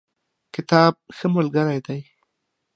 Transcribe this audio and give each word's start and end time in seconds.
کتاب 0.55 0.93
ښه 1.15 1.27
ملګری 1.35 1.79
دی. 1.85 1.99